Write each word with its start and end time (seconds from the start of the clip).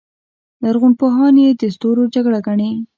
لرغونپوهان 0.63 1.35
یې 1.43 1.49
د 1.59 1.61
ستورو 1.75 2.03
جګړه 2.15 2.39
ګڼي. 2.47 2.71